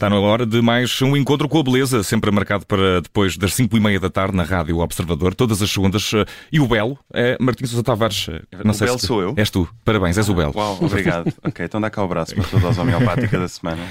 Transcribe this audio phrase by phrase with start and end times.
[0.00, 3.52] Está na hora de mais um encontro com a beleza, sempre marcado para depois das
[3.52, 6.12] 5 e meia da tarde na Rádio Observador, todas as segundas.
[6.50, 8.28] E o Belo é Martins Sousa Tavares.
[8.64, 9.06] Não o sei Belo se...
[9.06, 9.34] sou eu.
[9.36, 9.68] És tu.
[9.84, 10.54] Parabéns, és o Belo.
[10.56, 11.30] Uau, obrigado.
[11.44, 13.82] ok, então dá cá o braço para a dose homeopática da semana.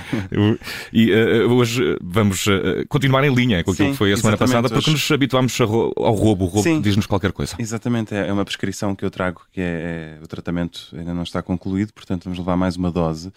[0.91, 4.35] e uh, hoje vamos uh, continuar em linha com aquilo Sim, que foi a semana
[4.35, 4.93] passada, porque hoje...
[4.93, 6.45] nos habituámos ao roubo.
[6.45, 7.55] O roubo diz-nos qualquer coisa.
[7.59, 11.43] Exatamente, é uma prescrição que eu trago, que é, é o tratamento ainda não está
[11.43, 13.31] concluído, portanto vamos levar mais uma dose.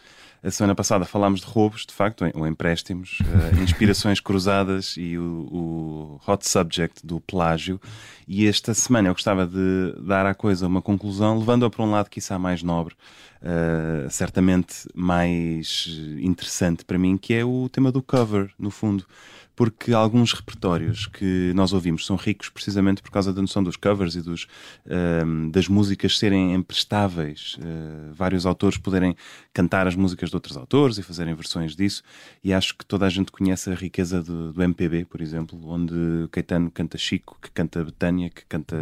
[0.45, 5.23] A semana passada falámos de roubos, de facto, ou empréstimos, uh, inspirações cruzadas e o,
[5.23, 7.81] o, hot subject do plágio.
[8.27, 12.11] E esta semana eu gostava de dar à coisa uma conclusão, levando-a para um lado
[12.11, 12.95] que isso mais nobre,
[13.41, 15.87] uh, certamente mais
[16.21, 19.07] interessante para mim, que é o tema do cover, no fundo
[19.55, 24.15] porque alguns repertórios que nós ouvimos são ricos precisamente por causa da noção dos covers
[24.15, 24.45] e dos,
[24.87, 29.15] uh, das músicas serem emprestáveis, uh, vários autores poderem
[29.53, 32.03] cantar as músicas de outros autores e fazerem versões disso,
[32.43, 35.95] e acho que toda a gente conhece a riqueza do, do MPB, por exemplo, onde
[36.31, 38.77] Caetano canta Chico, que canta Betânia, que canta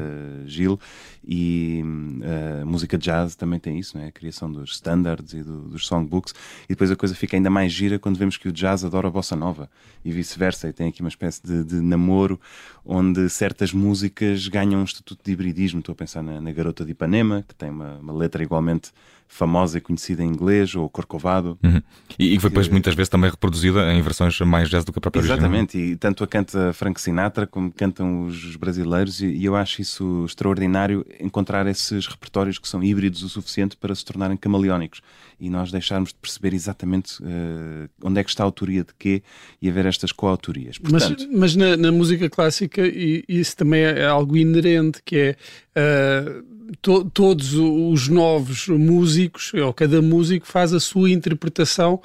[0.47, 0.79] Gil,
[1.25, 4.07] e uh, música jazz também tem isso, né?
[4.07, 6.33] a criação dos standards e do, dos songbooks,
[6.65, 9.11] e depois a coisa fica ainda mais gira quando vemos que o jazz adora a
[9.11, 9.69] bossa nova,
[10.05, 12.41] e vice-versa e tem aqui uma espécie de, de, namoro
[12.85, 15.81] onde certas músicas ganham um estatuto de hibridismo.
[15.81, 18.91] Estou a pensar na, na Garota de Ipanema, que tem uma, uma letra igualmente
[19.31, 21.57] famosa e conhecida em inglês, ou Corcovado.
[21.63, 21.81] Uhum.
[22.19, 25.01] E, que foi depois muitas vezes também reproduzida em versões mais jazz do que a
[25.01, 25.95] própria Exatamente, original.
[25.95, 30.25] e tanto a canta Frank Sinatra como cantam os brasileiros, e, e, eu acho isso
[30.27, 35.01] extraordinário encontrar esses repertórios que são híbridos o suficiente para se tornarem camaleónicos
[35.41, 39.23] e nós deixarmos de perceber exatamente uh, onde é que está a autoria de quê
[39.61, 40.79] e haver estas coautorias.
[40.79, 41.27] Portanto...
[41.31, 45.37] Mas, mas na, na, música clássica isso também é algo inerente, que é.
[45.77, 52.01] Uh to, todos os novos músicos, ou cada músico faz a sua interpretação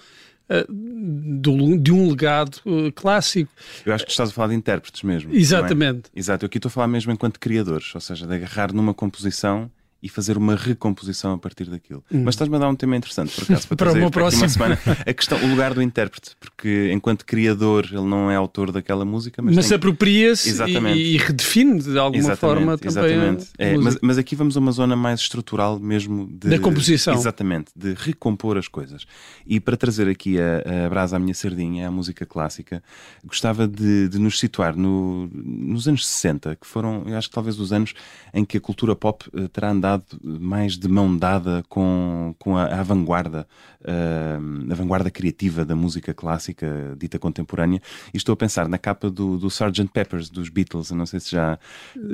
[0.69, 2.59] do, de um legado
[2.93, 3.51] clássico.
[3.85, 5.33] Eu acho que estás a falar de intérpretes mesmo.
[5.33, 5.37] É?
[5.37, 6.09] Exatamente.
[6.15, 6.19] É?
[6.19, 9.71] Exato, eu aqui estou a falar mesmo enquanto criadores, ou seja, de agarrar numa composição
[10.05, 12.03] e fazer uma recomposição a partir daquilo.
[12.11, 12.21] Hum.
[12.23, 14.49] Mas estás-me a dar um tema interessante, por acaso, para, para trazer uma próxima uma
[14.49, 14.79] semana.
[15.05, 19.41] A questão, o lugar do intérprete, porque enquanto criador ele não é autor daquela música,
[19.41, 23.11] mas, mas apropria-se e, e, redefine de alguma exatamente, forma também.
[23.11, 23.47] Exatamente.
[23.57, 27.15] É, mas, mas, aqui vamos a uma zona mais estrutural mesmo de, da composição.
[27.15, 29.07] Exatamente, de recompor as coisas.
[29.45, 32.83] E para trazer aqui a, a brasa à minha sardinha, a música clássica,
[33.23, 37.59] gostava de, de nos situar no, nos anos 60, que foram, eu acho que talvez
[37.59, 37.93] os anos
[38.31, 39.84] em que a cultura pop uh, terá andado
[40.23, 43.47] mais de mão dada com, com a, a vanguarda,
[43.81, 47.81] uh, a vanguarda criativa da música clássica dita contemporânea.
[48.13, 49.87] E estou a pensar na capa do, do Sgt.
[49.93, 50.89] Peppers dos Beatles.
[50.89, 51.59] Eu não sei se já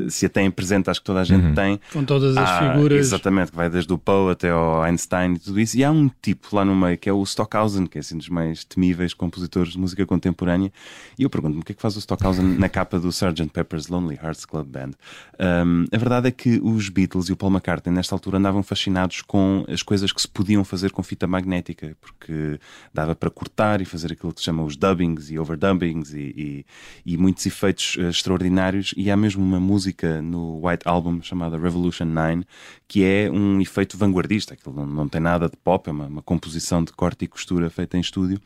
[0.10, 1.56] se a têm presente, acho que toda a gente uhum.
[1.56, 1.80] tem.
[1.92, 3.00] Com todas as ah, figuras.
[3.00, 5.78] Exatamente, que vai desde o Poe até ao Einstein e tudo isso.
[5.78, 8.30] E há um tipo lá no meio que é o Stockhausen, que é assim dos
[8.30, 10.72] mais temíveis compositores de música contemporânea.
[11.18, 13.50] E eu pergunto-me o que é que faz o Stockhausen na capa do Sgt.
[13.52, 14.92] Pepper's Lonely Hearts Club Band.
[15.40, 18.64] Um, a verdade é que os Beatles e o Paul McCartney McCartney, nesta altura, andavam
[18.64, 22.60] fascinados com as coisas que se podiam fazer com fita magnética, porque
[22.94, 26.66] dava para cortar e fazer aquilo que se chama os dubbings e overdubbings e,
[27.06, 28.94] e, e muitos efeitos uh, extraordinários.
[28.98, 32.46] E há mesmo uma música no White Album chamada Revolution 9
[32.88, 36.22] que é um efeito vanguardista, aquilo não, não tem nada de pop, é uma, uma
[36.22, 38.42] composição de corte e costura feita em estúdio.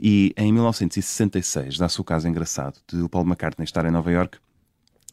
[0.00, 4.38] E em 1966 dá-se o caso engraçado de o Paul McCartney estar em Nova York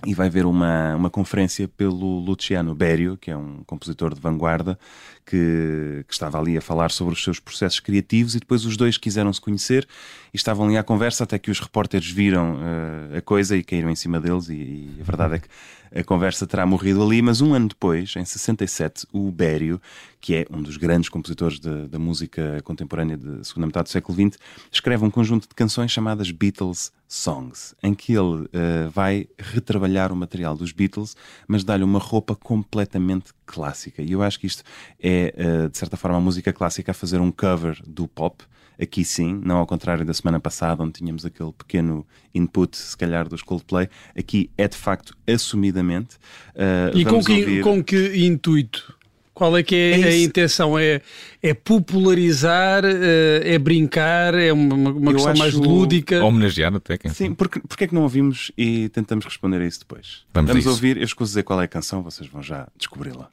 [0.05, 4.77] e vai ver uma, uma conferência pelo Luciano Berio, que é um compositor de vanguarda,
[5.25, 8.97] que, que, estava ali a falar sobre os seus processos criativos, e depois os dois
[8.97, 9.87] quiseram se conhecer
[10.33, 13.89] e estavam ali à conversa até que os repórteres viram uh, a coisa e caíram
[13.89, 15.47] em cima deles, e, e, a verdade é que
[15.93, 19.81] a conversa terá morrido ali, mas um ano depois, em 67, o Bério,
[20.21, 24.39] que é um dos grandes compositores da música contemporânea da segunda metade do século XX,
[24.71, 30.15] escreve um conjunto de canções chamadas Beatles Songs, em que ele uh, vai retrabalhar o
[30.15, 31.15] material dos Beatles,
[31.45, 34.01] mas dá-lhe uma roupa completamente clássica.
[34.01, 34.63] E eu acho que isto
[35.01, 35.33] é,
[35.65, 38.45] uh, de certa forma, a música clássica a fazer um cover do pop.
[38.81, 43.29] Aqui sim, não ao contrário da semana passada, onde tínhamos aquele pequeno input, se calhar,
[43.29, 43.87] dos Coldplay.
[44.17, 46.15] Aqui é de facto assumidamente.
[46.55, 47.63] Uh, e com que, ouvir...
[47.63, 48.97] com que intuito?
[49.33, 50.77] Qual é que é, é a intenção?
[50.77, 51.01] É,
[51.41, 56.23] é popularizar, eh, é brincar, é uma, uma questão mais lúdica?
[56.23, 59.79] Homenagear até quem Sim, porque, porque é que não ouvimos e tentamos responder a isso
[59.79, 60.25] depois?
[60.33, 63.31] Vamos, Vamos ouvir, eu escuso dizer qual é a canção, vocês vão já descobri-la.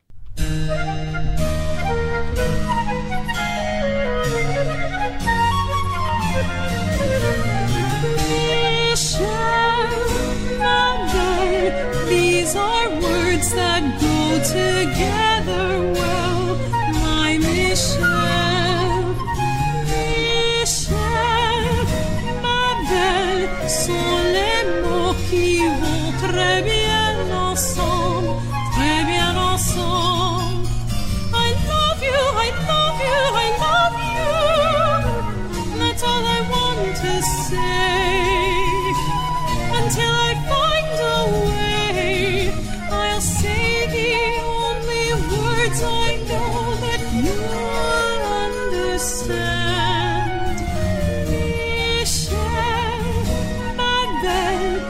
[54.22, 54.82] belle,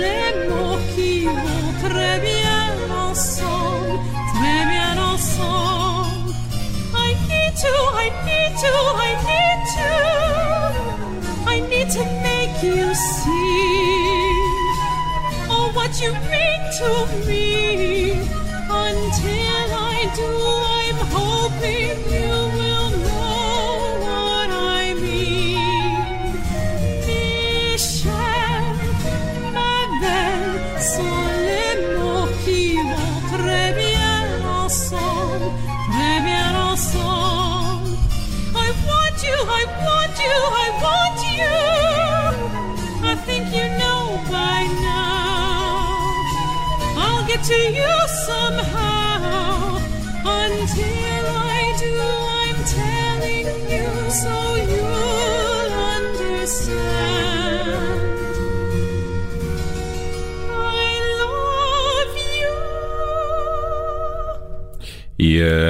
[0.00, 2.66] les mots qui vont très bien
[3.08, 3.98] ensemble,
[4.34, 6.34] très bien ensemble.
[6.94, 9.90] I need to, I need to, I need to,
[11.46, 13.84] I need to make you see.
[15.74, 16.90] What you mean to
[17.26, 18.12] me
[18.70, 20.30] until I do,
[20.80, 22.23] I'm hoping
[39.34, 41.54] you, I want you, I want you.
[43.10, 44.60] I think you know by
[44.90, 45.84] now.
[47.02, 47.92] I'll get to you
[48.26, 48.83] somehow.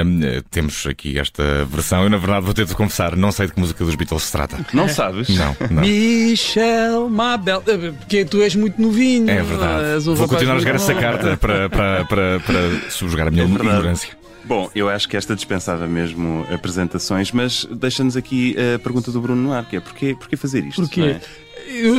[0.02, 2.02] Eh, temos aqui esta versão.
[2.02, 4.32] Eu, na verdade, vou ter de confessar, não sei de que música dos Beatles se
[4.32, 4.64] trata.
[4.72, 5.28] Não sabes?
[5.28, 5.82] Não, não.
[5.82, 9.30] Michel Mabel, eh, porque tu és muito novinho.
[9.30, 10.08] É verdade.
[10.08, 13.46] um Vou continuar a jogar essa carta para, para, para, para subjugar a minha É
[13.46, 14.24] ignorância.
[14.44, 19.40] Bom, eu acho que esta dispensava mesmo apresentações, mas deixa-nos aqui a pergunta do Bruno
[19.40, 20.82] Noir, que é porquê, porquê fazer isto?
[20.82, 21.16] Porquê?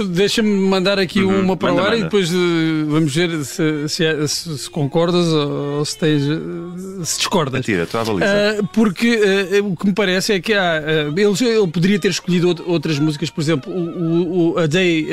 [0.10, 2.36] Deixa-me mandar aqui Uhum, uma para o manda, ar e depois eh,
[2.88, 7.60] vamos ver se, se, é- se- se concordas ou, ou se, tens, eh, se discordas.
[7.62, 8.26] Atira, estou baliza.
[8.26, 10.82] Ah, porque ah, o que me parece é que há,
[11.16, 15.08] ele, ele poderia ter escolhido out- outras músicas, por exemplo, o, o- o A Day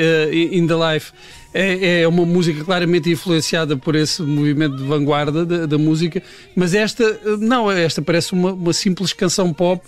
[0.51, 1.11] in the Life
[1.53, 6.21] é, é uma música claramente influenciada por esse movimento de vanguarda da, da música,
[6.55, 9.81] mas esta não, esta parece uma, uma simples canção pop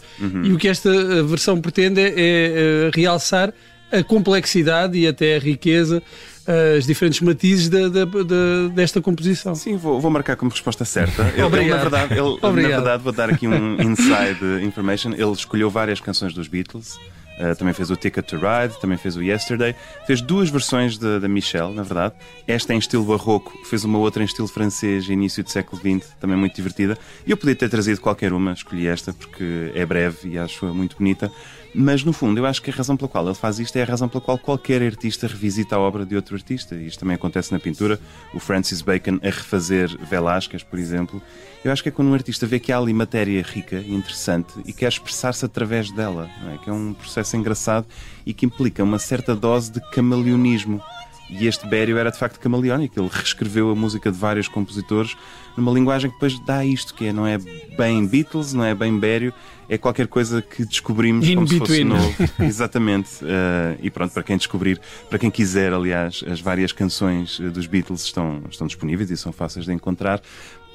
[0.44, 0.90] e o que esta
[1.24, 3.52] versão pretende é, é, realçar
[3.92, 6.02] a complexidade e até a riqueza,
[6.48, 9.56] ah, os diferentes matizes da- da- da- desta composição.
[9.56, 11.22] Sim, vou, vou marcar como resposta certa.
[11.36, 15.12] Ele, ele, na verdade, ele, na verdade, vou dar aqui um inside information.
[15.14, 16.98] Ele escolheu várias canções dos Beatles.
[17.38, 19.76] Uh, também fez o Ticket to Ride, também fez o Yesterday.
[20.08, 22.14] Fez duas versões da Michelle, na verdade.
[22.48, 26.38] Esta em estilo barroco, fez uma outra em estilo francês, início do século XX, também
[26.38, 26.98] muito divertida.
[27.28, 30.96] E eu podia ter trazido qualquer uma, escolhi esta porque é breve e acho-a muito
[30.96, 31.30] bonita.
[31.78, 33.86] Mas no fundo, eu acho que a razão pela qual ele faz isto é a
[33.86, 36.74] razão pela qual qualquer artista revisita a obra de outro artista.
[36.74, 38.00] Isto também acontece na pintura.
[38.34, 41.22] O Francis Bacon a refazer Velázquez, por exemplo.
[41.66, 44.54] Eu acho que é quando um artista vê que há ali matéria rica e interessante
[44.66, 46.58] e quer expressar-se através dela, é?
[46.64, 47.86] que é um processo engraçado
[48.26, 50.82] e que implica uma certa dose de camaleonismo.
[51.30, 53.00] E este Bério era de facto camaleónico.
[53.00, 55.16] Ele reescreveu a música de vários compositores
[55.58, 57.38] numa linguagem que depois dá isto, que é, não é
[57.78, 59.34] bem Beatles, não é bem Bério,
[59.70, 61.90] é qualquer coisa que descobrimos In como se fosse between.
[61.90, 62.16] novo.
[62.44, 63.10] Exatamente.
[63.24, 67.66] Eh, e pronto, para quem descobrir, para quem quiser, aliás, as várias canções eh, dos
[67.66, 70.22] Beatles estão, estão disponíveis e são fáceis de encontrar.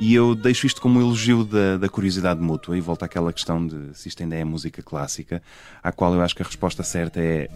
[0.00, 3.64] E eu deixo isto como um elogio da, da curiosidade mútua e volto àquela questão
[3.66, 5.42] de se isto ainda é música clássica,
[5.82, 7.48] à qual eu acho que a resposta certa é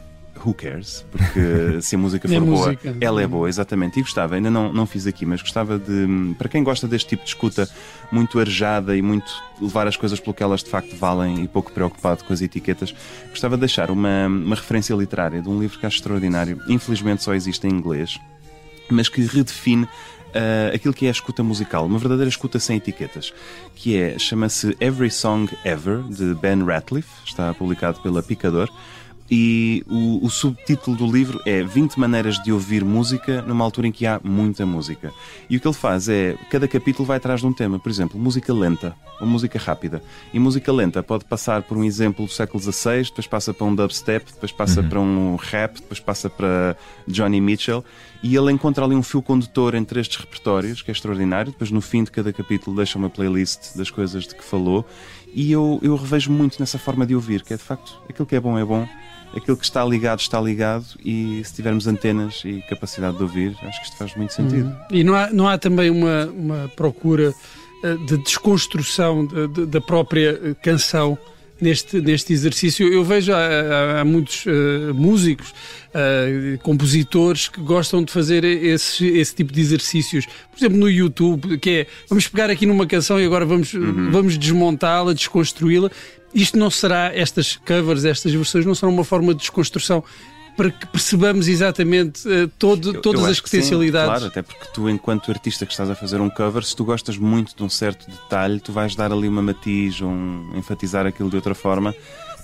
[0.45, 1.05] who cares?
[1.11, 2.97] Porque se a música for boa, música.
[3.01, 3.99] ela é boa, exatamente.
[3.99, 7.23] E gostava, ainda não, não fiz aqui, mas gostava de, para quem gosta deste tipo
[7.23, 7.69] de escuta
[8.13, 11.73] muito arejada e muito levar as coisas pelo que elas de facto valem e pouco
[11.73, 12.95] preocupado com as etiquetas,
[13.31, 16.61] gostava de deixar uma, uma referência literária de um livro que acho extraordinário.
[16.69, 18.19] Infelizmente só existe em inglês,
[18.91, 19.89] mas que redefine
[20.35, 23.33] ah, aquilo que é a escuta musical, uma verdadeira escuta sem etiquetas,
[23.77, 28.69] que é, chama-se Every Song Ever, de Ben Ratliff, está publicado pela Picador,
[29.31, 33.93] e o, o subtítulo do livro é 20 maneiras de ouvir música numa altura em
[33.93, 35.12] que há muita música.
[35.49, 38.21] E o que ele faz é, cada capítulo vai atrás de um tema, por exemplo,
[38.21, 40.02] música lenta ou música rápida.
[40.33, 43.75] E música lenta pode passar por um exemplo do século XVI, depois passa para um
[43.75, 46.76] dubstep, depois passa para um rap, depois passa para
[47.07, 47.85] Johnny Mitchell,
[48.23, 51.52] e ele encontra ali um fio condutor entre estes repertórios, que é extraordinário.
[51.52, 54.87] Depois, no fim de cada capítulo, deixa uma playlist das coisas de que falou,
[55.35, 58.37] e eu, eu revejo muito nessa forma de ouvir, que é de facto aquilo que
[58.37, 58.87] é bom é bom.
[59.37, 63.81] Aquilo que está ligado está ligado e se tivermos antenas e capacidade de ouvir, acho
[63.81, 64.73] que isto faz muito sentido.
[64.93, 67.35] E não há, não há também uma, uma procura
[67.83, 71.19] eh, de desconstrução de- de- da própria eh, canção
[71.61, 72.87] neste, neste exercício?
[72.92, 75.52] Eu vejo há, há- muitos eh, músicos,
[75.94, 80.26] eh, compositores que gostam de fazer esse, esse tipo de exercícios.
[80.26, 84.37] Por exemplo, no YouTube, que é vamos pegar aqui numa canção e agora vamos, vamos
[84.38, 85.90] desmontá-la, desconstruí-la.
[86.34, 90.02] Isto não será, estas covers, estas versões, não serão uma forma de desconstrução
[90.56, 94.08] para que percebamos exatamente eh, todo, Eu- todas eu as que sim, potencialidades.
[94.08, 97.16] claro, até porque tu, enquanto artista que estás a fazer um cover, se tu gostas
[97.18, 101.37] muito de um certo detalhe, tu vais dar ali uma matiz, um, enfatizar aquilo de
[101.37, 101.94] outra forma.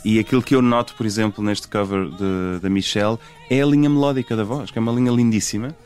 [0.05, 3.19] E aquilo que eu noto, por exemplo, neste cover de- da Michelle,
[3.51, 5.77] é a linha melódica da voz, que é uma linha lindíssima,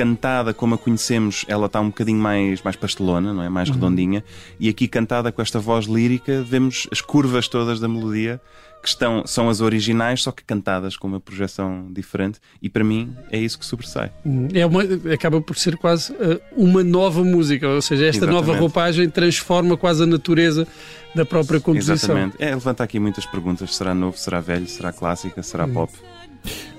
[0.00, 3.50] cantada como a conhecemos, ela está um bocadinho mais, mais pastelona, não é?
[3.50, 4.24] Mais redondinha.
[4.58, 8.40] E aqui cantada com esta voz lírica, vemos as curvas todas da melodia
[8.82, 12.40] que estão, são as originais, só que cantadas com uma projeção diferente.
[12.62, 14.10] E para mim é isso que sobressai.
[14.54, 18.46] É uma, acaba por ser quase uh, uma nova música, ou seja, esta Exatamente.
[18.46, 20.66] nova roupagem transforma quase a natureza
[21.14, 22.16] da própria composição.
[22.16, 22.36] Exatamente.
[22.38, 25.92] É, levanta aqui muitas perguntas: será novo, será velho, será clássica, será pop?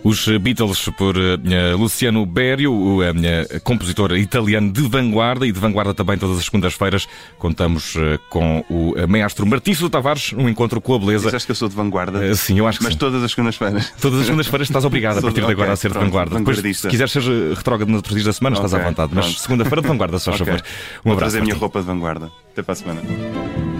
[0.04, 5.94] Os Beatles por eh, Luciano Berio, o eh, compositor italiano de vanguarda e de vanguarda
[5.94, 7.08] também todas as segundas-feiras.
[7.38, 11.26] Contamos eh, com o maestro Martício Tavares, um encontro com a beleza.
[11.26, 13.00] Dizeste que eu sou de vanguarda, Sim, eu acho que mas sim.
[13.00, 13.94] todas as segundas-feiras.
[14.02, 16.40] Todas as segundas-feiras estás obrigado a partir de agora ok, a ser de pronto, vanguarda.
[16.40, 17.22] Depois, se quiseres ser
[17.56, 19.12] retrógrado nos dias da semana, estás à vontade.
[19.14, 19.40] Mas pronto.
[19.40, 20.52] segunda-feira de vanguarda, se faz Ok.
[20.54, 20.66] favor.
[20.66, 21.20] Um Vou abraço.
[21.20, 22.32] trazer a minha roupa de vanguarda.
[22.52, 23.71] Até para a semana.